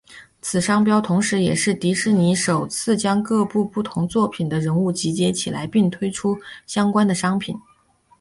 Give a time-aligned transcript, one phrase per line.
[0.41, 6.35] 此商标同时也是迪士尼首次将各部不同作品的人物集结起来并推出
[6.65, 7.55] 相关的商品。